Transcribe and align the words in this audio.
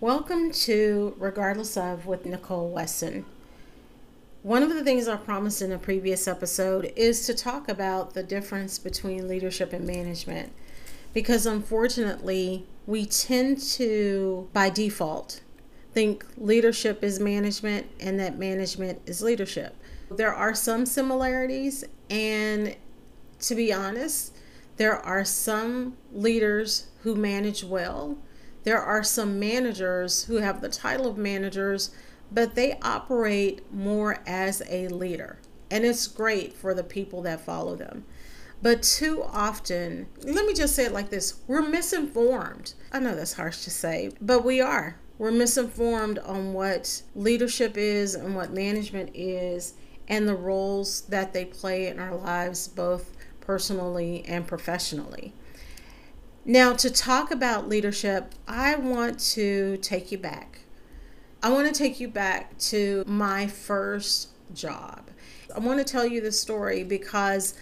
Welcome 0.00 0.52
to 0.52 1.16
Regardless 1.18 1.76
of 1.76 2.06
with 2.06 2.24
Nichole 2.24 2.70
Wesson. 2.70 3.24
One 4.44 4.62
of 4.62 4.72
the 4.72 4.84
things 4.84 5.08
I 5.08 5.16
promised 5.16 5.60
in 5.60 5.72
a 5.72 5.78
previous 5.78 6.28
episode 6.28 6.92
is 6.94 7.26
to 7.26 7.34
talk 7.34 7.68
about 7.68 8.14
the 8.14 8.22
difference 8.22 8.78
between 8.78 9.26
leadership 9.26 9.72
and 9.72 9.84
management 9.84 10.52
because 11.12 11.46
unfortunately, 11.46 12.64
we 12.86 13.06
tend 13.06 13.60
to, 13.72 14.48
by 14.52 14.70
default, 14.70 15.40
think 15.92 16.24
leadership 16.36 17.02
is 17.02 17.18
management 17.18 17.88
and 17.98 18.20
that 18.20 18.38
management 18.38 19.00
is 19.04 19.20
leadership. 19.20 19.74
There 20.12 20.32
are 20.32 20.54
some 20.54 20.86
similarities, 20.86 21.82
and 22.08 22.76
to 23.40 23.54
be 23.56 23.72
honest, 23.72 24.36
there 24.76 24.94
are 24.94 25.24
some 25.24 25.96
leaders 26.12 26.86
who 27.02 27.16
manage 27.16 27.64
well 27.64 28.16
there 28.64 28.80
are 28.80 29.02
some 29.02 29.38
managers 29.38 30.24
who 30.24 30.36
have 30.36 30.60
the 30.60 30.68
title 30.68 31.06
of 31.06 31.16
managers, 31.16 31.90
but 32.30 32.54
they 32.54 32.78
operate 32.82 33.72
more 33.72 34.22
as 34.26 34.62
a 34.68 34.88
leader. 34.88 35.38
And 35.70 35.84
it's 35.84 36.06
great 36.06 36.52
for 36.52 36.74
the 36.74 36.84
people 36.84 37.22
that 37.22 37.40
follow 37.40 37.76
them. 37.76 38.04
But 38.60 38.82
too 38.82 39.22
often, 39.22 40.08
let 40.24 40.44
me 40.44 40.52
just 40.52 40.74
say 40.74 40.84
it 40.84 40.92
like 40.92 41.10
this 41.10 41.40
we're 41.46 41.62
misinformed. 41.62 42.74
I 42.92 42.98
know 42.98 43.14
that's 43.14 43.34
harsh 43.34 43.62
to 43.64 43.70
say, 43.70 44.10
but 44.20 44.44
we 44.44 44.60
are. 44.60 44.98
We're 45.16 45.30
misinformed 45.30 46.18
on 46.20 46.52
what 46.52 47.02
leadership 47.14 47.76
is 47.76 48.14
and 48.14 48.34
what 48.34 48.52
management 48.52 49.10
is 49.14 49.74
and 50.08 50.28
the 50.28 50.34
roles 50.34 51.02
that 51.02 51.32
they 51.32 51.44
play 51.44 51.86
in 51.86 51.98
our 51.98 52.16
lives, 52.16 52.66
both 52.68 53.16
personally 53.40 54.24
and 54.26 54.46
professionally. 54.46 55.34
Now, 56.48 56.72
to 56.72 56.88
talk 56.88 57.30
about 57.30 57.68
leadership, 57.68 58.34
I 58.48 58.74
want 58.76 59.20
to 59.32 59.76
take 59.82 60.10
you 60.10 60.16
back. 60.16 60.60
I 61.42 61.50
want 61.50 61.68
to 61.68 61.74
take 61.74 62.00
you 62.00 62.08
back 62.08 62.56
to 62.70 63.04
my 63.06 63.46
first 63.46 64.30
job. 64.54 65.10
I 65.54 65.58
want 65.58 65.78
to 65.78 65.84
tell 65.84 66.06
you 66.06 66.22
the 66.22 66.32
story 66.32 66.84
because 66.84 67.52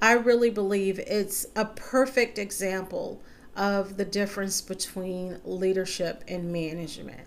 I 0.00 0.12
really 0.12 0.50
believe 0.50 1.00
it's 1.00 1.46
a 1.56 1.64
perfect 1.64 2.38
example 2.38 3.20
of 3.56 3.96
the 3.96 4.04
difference 4.04 4.60
between 4.60 5.40
leadership 5.44 6.22
and 6.28 6.52
management. 6.52 7.26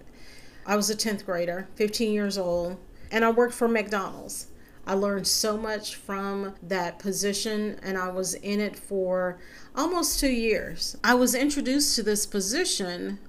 I 0.65 0.77
was 0.77 0.89
a 0.89 0.95
10th 0.95 1.25
grader, 1.25 1.67
15 1.75 2.13
years 2.13 2.37
old, 2.37 2.77
and 3.11 3.25
I 3.25 3.31
worked 3.31 3.55
for 3.55 3.67
McDonald's. 3.67 4.47
I 4.89 4.93
learned 4.93 5.27
so 5.27 5.55
much 5.55 5.93
from 5.93 6.55
that 6.63 6.97
position, 6.97 7.79
and 7.83 7.95
I 7.95 8.09
was 8.09 8.33
in 8.33 8.59
it 8.59 8.75
for 8.75 9.37
almost 9.75 10.19
two 10.19 10.31
years. 10.31 10.97
I 11.03 11.13
was 11.13 11.35
introduced 11.35 11.95
to 11.97 12.01
this 12.01 12.25
position 12.25 13.19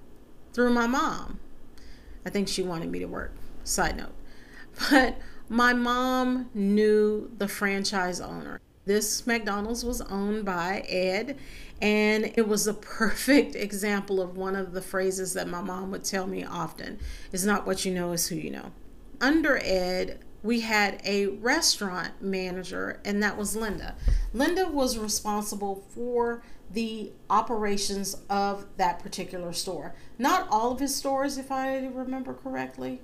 through 0.55 0.73
my 0.73 0.87
mom. 0.87 1.39
I 2.25 2.31
think 2.31 2.49
she 2.49 2.63
wanted 2.63 2.91
me 2.91 2.99
to 3.01 3.05
work. 3.05 3.35
Side 3.63 3.99
note. 3.99 4.15
But 4.91 5.19
my 5.51 5.75
mom 5.75 6.49
knew 6.55 7.31
the 7.37 7.47
franchise 7.47 8.23
owner. 8.23 8.63
This 8.87 9.27
McDonald's 9.27 9.85
was 9.85 10.01
owned 10.01 10.47
by 10.47 10.83
Ed, 10.89 11.37
and 11.83 12.33
it 12.37 12.49
was 12.49 12.67
a 12.69 12.73
perfect 12.73 13.55
example 13.67 14.23
of 14.23 14.39
one 14.39 14.57
of 14.57 14.73
the 14.73 14.81
phrases 14.81 15.35
that 15.35 15.47
my 15.47 15.61
mom 15.61 15.91
would 15.91 16.05
tell 16.05 16.27
me 16.27 16.43
often 16.43 16.99
is 17.33 17.45
not 17.45 17.67
what 17.67 17.85
you 17.85 17.93
know, 17.93 18.13
is 18.13 18.29
who 18.29 18.37
you 18.37 18.51
know. 18.51 18.73
Under 19.21 19.59
Ed, 19.63 20.21
we 20.43 20.61
had 20.61 21.01
a 21.05 21.27
restaurant 21.27 22.23
manager, 22.23 23.01
and 23.05 23.23
that 23.23 23.37
was 23.37 23.57
Linda. 23.57 23.95
Linda 24.33 24.69
was 24.69 24.99
responsible 24.99 25.85
for 25.91 26.43
the 26.73 27.13
operations 27.29 28.17
of 28.31 28.67
that 28.77 29.01
particular 29.01 29.53
store. 29.53 29.95
Not 30.19 30.49
all 30.51 30.73
of 30.73 30.81
his 30.81 30.95
stores, 30.95 31.37
if 31.37 31.51
I 31.51 31.87
remember 31.87 32.33
correctly. 32.33 33.01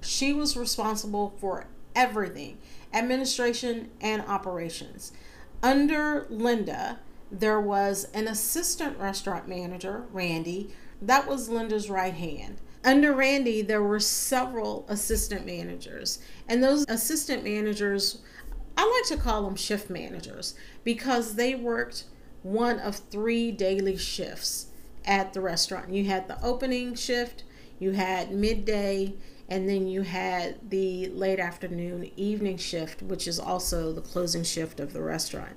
She 0.00 0.32
was 0.32 0.56
responsible 0.56 1.34
for 1.38 1.66
everything 1.94 2.58
administration 2.92 3.90
and 4.00 4.22
operations. 4.22 5.12
Under 5.62 6.26
Linda, 6.28 7.00
there 7.30 7.60
was 7.60 8.04
an 8.14 8.28
assistant 8.28 8.98
restaurant 8.98 9.48
manager, 9.48 10.04
Randy. 10.12 10.70
That 11.00 11.26
was 11.26 11.48
Linda's 11.48 11.90
right 11.90 12.14
hand 12.14 12.60
under 12.84 13.12
Randy, 13.12 13.62
there 13.62 13.82
were 13.82 14.00
several 14.00 14.84
assistant 14.88 15.46
managers, 15.46 16.18
and 16.48 16.62
those 16.62 16.84
assistant 16.88 17.44
managers, 17.44 18.18
I 18.76 18.82
like 18.84 19.16
to 19.16 19.22
call 19.22 19.44
them 19.44 19.56
shift 19.56 19.90
managers 19.90 20.54
because 20.84 21.34
they 21.34 21.54
worked 21.54 22.04
one 22.42 22.78
of 22.78 22.96
three 22.96 23.50
daily 23.50 23.96
shifts 23.96 24.66
at 25.04 25.32
the 25.32 25.40
restaurant. 25.40 25.90
You 25.90 26.04
had 26.04 26.28
the 26.28 26.42
opening 26.44 26.94
shift, 26.94 27.44
you 27.78 27.92
had 27.92 28.30
midday, 28.30 29.14
and 29.48 29.68
then 29.68 29.86
you 29.86 30.02
had 30.02 30.70
the 30.70 31.08
late 31.08 31.38
afternoon 31.38 32.10
evening 32.16 32.56
shift, 32.56 33.02
which 33.02 33.28
is 33.28 33.38
also 33.38 33.92
the 33.92 34.00
closing 34.00 34.42
shift 34.42 34.80
of 34.80 34.92
the 34.92 35.02
restaurant. 35.02 35.56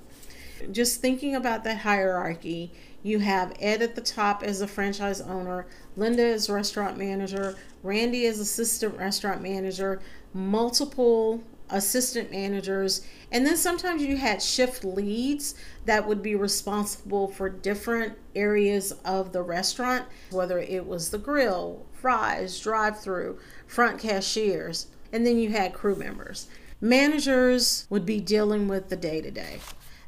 Just 0.72 1.02
thinking 1.02 1.36
about 1.36 1.64
that 1.64 1.80
hierarchy, 1.80 2.72
you 3.04 3.20
have 3.20 3.54
Ed 3.60 3.82
at 3.82 3.96
the 3.96 4.02
top 4.02 4.44
as 4.44 4.62
a 4.62 4.68
franchise 4.68 5.22
owner, 5.22 5.68
Linda 5.96 6.26
as 6.26 6.50
restaurant 6.50 6.98
manager, 6.98 7.56
Randy 7.84 8.26
as 8.26 8.40
assistant 8.40 8.98
restaurant 8.98 9.42
manager, 9.42 10.02
multiple 10.34 11.44
assistant 11.70 12.32
managers, 12.32 13.06
and 13.32 13.46
then 13.46 13.58
sometimes 13.58 14.02
you 14.04 14.18
had 14.18 14.42
shift 14.42 14.84
leads 14.84 15.56
that 15.86 16.08
would 16.08 16.22
be 16.24 16.36
responsible 16.36 17.28
for 17.28 17.50
different 17.50 18.18
areas 18.36 18.94
of 19.04 19.34
the 19.34 19.42
restaurant, 19.42 20.06
whether 20.32 20.60
it 20.60 20.86
was 20.86 21.10
the 21.10 21.18
grill, 21.18 21.86
fries, 21.94 22.60
drive 22.60 23.00
through, 23.00 23.38
front 23.66 24.00
cashiers, 24.00 24.88
and 25.12 25.26
then 25.26 25.38
you 25.38 25.50
had 25.50 25.74
crew 25.74 25.96
members. 25.96 26.48
Managers 26.80 27.88
would 27.90 28.06
be 28.06 28.20
dealing 28.20 28.68
with 28.68 28.90
the 28.90 28.96
day 28.96 29.20
to 29.20 29.32
day. 29.32 29.60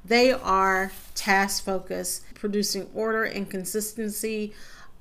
They 0.03 0.31
are 0.31 0.91
task 1.15 1.63
focused, 1.63 2.23
producing 2.33 2.89
order 2.93 3.23
and 3.23 3.49
consistency. 3.49 4.53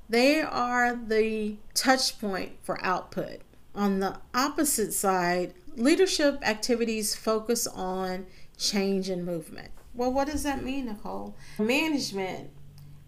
They 0.09 0.41
are 0.41 0.95
the 0.95 1.55
touch 1.73 2.19
point 2.19 2.53
for 2.63 2.83
output. 2.83 3.41
On 3.75 3.99
the 3.99 4.19
opposite 4.33 4.93
side, 4.93 5.53
leadership 5.75 6.39
activities 6.41 7.15
focus 7.15 7.67
on 7.67 8.25
change 8.57 9.09
and 9.09 9.25
movement. 9.25 9.71
Well, 9.93 10.11
what 10.11 10.27
does 10.27 10.43
that 10.43 10.63
mean, 10.63 10.87
Nichole? 10.87 11.33
Management, 11.57 12.49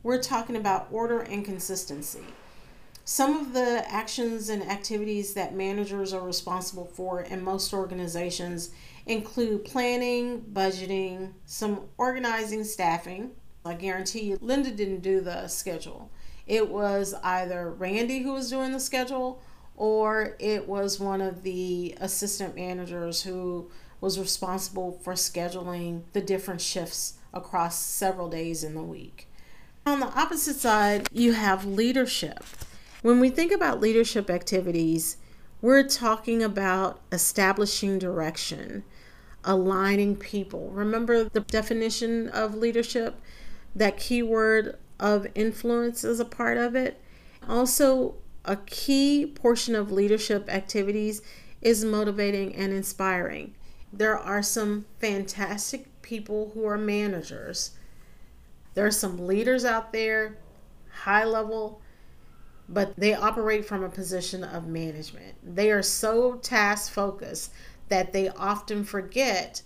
we're 0.03 0.22
talking 0.22 0.56
about 0.56 0.88
order 0.91 1.19
and 1.19 1.44
consistency. 1.44 2.24
Some 3.03 3.38
of 3.38 3.53
the 3.53 3.84
actions 3.88 4.50
and 4.50 4.63
activities 4.63 5.34
that 5.34 5.56
managers 5.56 6.13
are 6.13 6.22
responsible 6.22 6.85
for 6.85 7.22
in 7.22 7.44
most 7.44 7.74
organizations 7.74 8.72
include 9.06 9.66
planning, 9.66 10.41
budgeting, 10.53 11.34
some 11.45 11.81
organizing, 11.97 12.63
staffing. 12.63 13.31
I 13.66 13.73
guarantee 13.75 14.22
you, 14.22 14.38
Linda 14.41 14.72
didn't 14.72 15.01
do 15.01 15.22
the 15.22 15.47
schedule. 15.47 16.12
It 16.47 16.69
was 16.69 17.13
either 17.23 17.69
Randy 17.69 18.19
who 18.19 18.34
was 18.34 18.50
doing 18.50 18.72
the 18.72 18.79
schedule 18.79 19.41
or 19.75 20.35
it 20.39 20.67
was 20.67 21.00
one 21.00 21.22
of 21.22 21.44
the 21.44 21.95
assistant 22.00 22.56
managers 22.56 23.23
who 23.23 23.69
was 24.00 24.19
responsible 24.19 25.00
for 25.03 25.13
scheduling 25.13 26.01
the 26.13 26.22
different 26.22 26.62
shifts 26.62 27.13
across 27.33 27.79
several 27.79 28.29
days 28.29 28.63
in 28.63 28.73
the 28.75 28.83
week. 28.83 29.28
On 29.85 30.00
the 30.00 30.07
opposite 30.07 30.57
side, 30.57 31.07
you 31.12 31.33
have 31.33 31.66
leadership. 31.66 32.44
When 33.01 33.19
we 33.19 33.29
think 33.29 33.51
about 33.51 33.79
leadership 33.79 34.29
activities, 34.29 35.18
we're 35.61 35.83
talking 35.83 36.41
about 36.41 36.99
establishing 37.11 37.99
direction, 37.99 38.83
aligning 39.44 40.16
people. 40.16 40.69
Remember 40.69 41.23
the 41.23 41.41
definition 41.41 42.29
of 42.29 42.55
leadership? 42.55 43.19
That 43.75 43.97
keyword 43.97 44.77
of 45.00 45.27
influence 45.35 46.03
is 46.03 46.19
a 46.19 46.25
part 46.25 46.57
of 46.57 46.75
it. 46.75 47.00
Also, 47.47 48.16
a 48.44 48.55
key 48.55 49.25
portion 49.25 49.75
of 49.75 49.91
leadership 49.91 50.51
activities 50.51 51.21
is 51.62 51.86
motivating 51.86 52.56
and 52.56 52.74
inspiring. 52.74 53.53
There 53.94 54.18
are 54.18 54.41
some 54.41 54.86
fantastic 55.00 56.01
people 56.01 56.51
who 56.53 56.65
are 56.65 56.77
managers. 56.77 57.71
There 58.74 58.86
are 58.86 58.91
some 58.91 59.27
leaders 59.27 59.63
out 59.63 59.91
there, 59.91 60.38
high 61.03 61.25
level, 61.25 61.81
but 62.73 62.95
they 62.95 63.13
operate 63.13 63.65
from 63.65 63.83
a 63.83 63.89
position 63.89 64.44
of 64.44 64.68
management. 64.68 65.35
They 65.44 65.71
are 65.71 65.81
so 65.81 66.35
task 66.35 66.91
focused 66.91 67.51
that 67.89 68.13
they 68.13 68.29
often 68.29 68.83
forget 68.83 69.62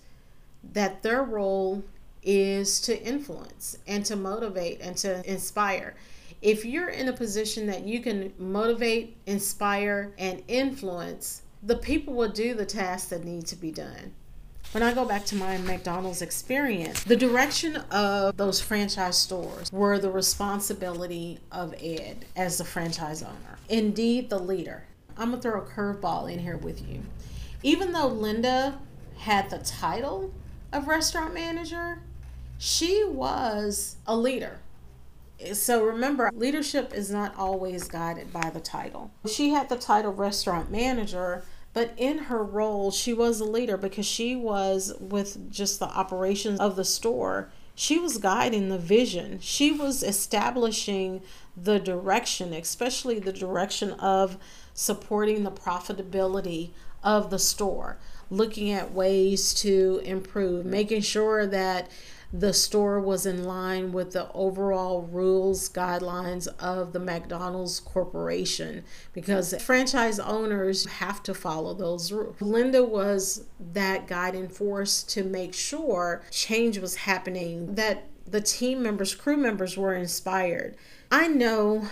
that 0.72 1.02
their 1.02 1.22
role 1.22 1.84
is 2.22 2.80
to 2.80 3.00
influence 3.00 3.78
and 3.86 4.04
to 4.04 4.16
motivate 4.16 4.80
and 4.80 4.96
to 4.96 5.30
inspire. 5.30 5.94
If 6.42 6.64
you're 6.64 6.88
in 6.88 7.08
a 7.08 7.12
position 7.12 7.66
that 7.68 7.86
you 7.86 8.00
can 8.00 8.32
motivate, 8.38 9.16
inspire, 9.26 10.12
and 10.18 10.42
influence, 10.48 11.42
the 11.62 11.76
people 11.76 12.14
will 12.14 12.28
do 12.28 12.54
the 12.54 12.66
tasks 12.66 13.08
that 13.10 13.24
need 13.24 13.46
to 13.46 13.56
be 13.56 13.70
done. 13.70 14.12
When 14.72 14.82
I 14.82 14.92
go 14.92 15.04
back 15.04 15.24
to 15.26 15.36
my 15.36 15.58
McDonald's 15.58 16.22
experience, 16.22 17.04
the 17.04 17.16
direction 17.16 17.76
of 17.90 18.36
those 18.36 18.60
franchise 18.60 19.18
stores 19.18 19.72
were 19.72 19.98
the 19.98 20.10
responsibility 20.10 21.38
of 21.50 21.74
Ed 21.80 22.26
as 22.34 22.58
the 22.58 22.64
franchise 22.64 23.22
owner. 23.22 23.58
Indeed, 23.68 24.30
the 24.30 24.38
leader. 24.38 24.84
I'm 25.16 25.32
to 25.32 25.38
throw 25.38 25.60
a 25.60 25.64
curveball 25.64 26.30
in 26.30 26.40
here 26.40 26.58
with 26.58 26.86
you. 26.86 27.02
Even 27.62 27.92
though 27.92 28.08
Linda 28.08 28.78
had 29.18 29.48
the 29.50 29.58
title 29.58 30.32
of 30.72 30.88
restaurant 30.88 31.32
manager, 31.32 32.02
she 32.58 33.04
was 33.04 33.96
a 34.06 34.16
leader. 34.16 34.58
So 35.52 35.84
remember, 35.84 36.30
leadership 36.34 36.94
is 36.94 37.10
not 37.10 37.34
always 37.36 37.88
guided 37.88 38.32
by 38.32 38.50
the 38.50 38.60
title. 38.60 39.10
She 39.26 39.50
had 39.50 39.68
the 39.68 39.76
title 39.76 40.12
restaurant 40.12 40.70
manager, 40.70 41.44
but 41.76 41.92
in 41.98 42.16
her 42.16 42.42
role, 42.42 42.90
she 42.90 43.12
was 43.12 43.38
a 43.38 43.44
leader 43.44 43.76
because 43.76 44.06
she 44.06 44.34
was 44.34 44.94
with 44.98 45.52
just 45.52 45.78
the 45.78 45.84
operations 45.84 46.58
of 46.58 46.74
the 46.74 46.86
store. 46.86 47.50
She 47.74 47.98
was 47.98 48.16
guiding 48.16 48.70
the 48.70 48.78
vision. 48.78 49.40
She 49.42 49.72
was 49.72 50.02
establishing 50.02 51.20
the 51.54 51.78
direction, 51.78 52.54
especially 52.54 53.18
the 53.18 53.30
direction 53.30 53.90
of 53.90 54.38
supporting 54.72 55.44
the 55.44 55.50
profitability 55.50 56.70
of 57.04 57.28
the 57.28 57.38
store, 57.38 57.98
looking 58.30 58.70
at 58.70 58.94
ways 58.94 59.52
to 59.60 60.00
improve, 60.02 60.64
making 60.64 61.02
sure 61.02 61.46
that 61.46 61.90
the 62.38 62.52
store 62.52 63.00
was 63.00 63.24
in 63.24 63.44
line 63.44 63.92
with 63.92 64.12
the 64.12 64.30
overall 64.32 65.02
rules 65.02 65.70
guidelines 65.70 66.46
of 66.58 66.92
the 66.92 66.98
McDonald's 66.98 67.80
corporation 67.80 68.84
because 69.14 69.54
franchise 69.62 70.18
owners 70.18 70.84
have 70.86 71.22
to 71.22 71.32
follow 71.32 71.72
those 71.72 72.12
rules. 72.12 72.40
Linda 72.40 72.84
was 72.84 73.44
that 73.72 74.06
guiding 74.06 74.48
force 74.48 75.02
to 75.04 75.24
make 75.24 75.54
sure 75.54 76.22
change 76.30 76.78
was 76.78 76.96
happening 76.96 77.74
that 77.74 78.04
the 78.26 78.40
team 78.40 78.82
members, 78.82 79.14
crew 79.14 79.36
members 79.36 79.78
were 79.78 79.94
inspired. 79.94 80.76
I 81.10 81.28
know 81.28 81.88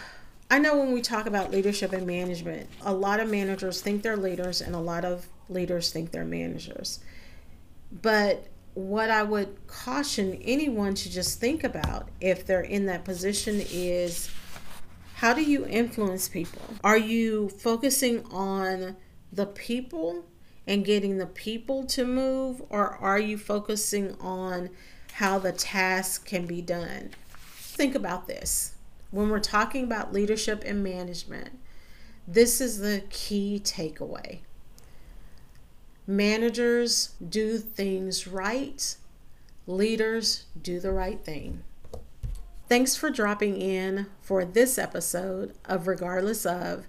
I 0.50 0.58
know 0.58 0.76
when 0.76 0.93
we 0.93 1.00
talk 1.00 1.26
about 1.26 1.50
leadership 1.50 1.93
and 1.94 2.06
management, 2.06 2.69
a 2.82 2.93
lot 2.93 3.19
of 3.19 3.31
managers 3.31 3.81
think 3.81 4.02
they're 4.02 4.17
leaders 4.17 4.61
and 4.61 4.75
a 4.75 4.81
lot 4.81 5.05
of 5.05 5.26
leaders 5.49 5.91
think 5.91 6.11
they're 6.11 6.25
managers. 6.25 7.00
But 7.91 8.46
what 8.75 9.09
I 9.09 9.23
would 9.23 9.67
caution 9.67 10.38
anyone 10.43 10.94
to 10.94 11.11
just 11.11 11.41
think 11.41 11.65
about 11.65 12.09
if 12.21 12.44
they're 12.44 12.61
in 12.61 12.87
that 12.87 13.05
position 13.05 13.62
is 13.71 14.31
how 15.15 15.32
do 15.32 15.43
you 15.43 15.65
influence 15.67 16.29
people? 16.29 16.62
Are 16.82 16.99
you 16.99 17.49
focusing 17.49 18.25
on 18.26 18.97
the 19.32 19.47
people 19.47 20.25
and 20.67 20.85
getting 20.85 21.19
the 21.19 21.26
people 21.26 21.85
to 21.85 22.05
move, 22.05 22.62
or 22.69 22.97
are 22.97 23.19
you 23.19 23.38
focusing 23.38 24.17
on 24.21 24.71
how 25.12 25.38
the 25.38 25.53
task 25.53 26.27
can 26.27 26.47
be 26.47 26.61
done? 26.61 27.11
Think 27.53 27.94
about 27.94 28.27
this. 28.27 28.75
When 29.11 29.29
we're 29.29 29.41
talking 29.41 29.85
about 29.85 30.12
leadership 30.12 30.65
and 30.67 30.82
management, 30.82 31.50
this 32.27 32.61
is 32.61 32.79
the 32.79 33.05
key 33.11 33.61
takeaway. 33.62 34.41
Managers 36.06 37.15
do 37.27 37.56
things 37.59 38.27
right, 38.27 38.97
leaders 39.67 40.45
do 40.61 40.79
the 40.79 40.93
right 40.93 41.25
thing. 41.25 41.62
Thanks 42.69 42.95
for 42.95 43.09
dropping 43.09 43.61
in 43.61 44.06
for 44.21 44.45
this 44.45 44.79
episode 44.79 45.55
of 45.65 45.87
Regardless 45.87 46.45
of. 46.45 46.87